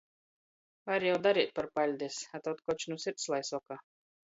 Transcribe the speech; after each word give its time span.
Var 0.89 1.05
jau 1.07 1.17
dareit 1.27 1.53
par 1.59 1.69
paļdis, 1.77 2.19
a 2.39 2.43
tod 2.49 2.65
koč 2.71 2.89
nu 2.95 3.01
sirds 3.07 3.31
lai 3.37 3.45
soka. 3.53 3.81